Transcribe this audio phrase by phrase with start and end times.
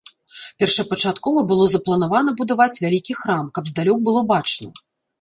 [0.63, 4.79] Першапачаткова было запланавана будаваць вялікі храм, каб здалёк было бачна.